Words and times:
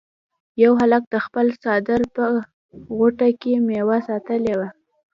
یو 0.63 0.71
هلک 0.81 1.03
د 1.13 1.15
خپل 1.25 1.47
څادر 1.63 2.01
په 2.15 2.23
غوټه 2.97 3.29
کې 3.41 3.53
میوه 3.67 3.97
ساتلې 4.07 4.53
وه. 4.59 4.69